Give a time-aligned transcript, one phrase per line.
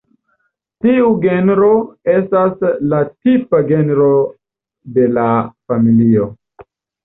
[0.85, 1.67] Tiu genro
[2.15, 2.65] estas
[2.95, 4.11] la tipa genro
[4.99, 5.31] de la
[5.75, 6.31] familio.